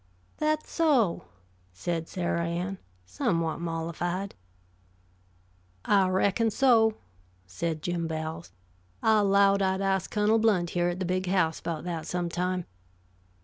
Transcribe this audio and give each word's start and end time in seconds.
"That 0.37 0.65
so?" 0.65 1.25
said 1.73 2.07
Sarah 2.07 2.47
Ann, 2.47 2.79
somewhat 3.05 3.59
mollified. 3.61 4.33
"I 5.85 6.07
reckon 6.09 6.49
so," 6.49 6.95
said 7.45 7.83
Jim 7.83 8.07
Bowles. 8.07 8.51
"I 9.03 9.19
'lowed 9.19 9.61
I'd 9.61 9.79
ast 9.79 10.09
Cunnel 10.09 10.39
Blount 10.39 10.71
here 10.71 10.89
at 10.89 10.97
the 10.99 11.05
Big 11.05 11.27
House, 11.27 11.59
about 11.59 11.83
that 11.83 12.07
some 12.07 12.29
time. 12.29 12.65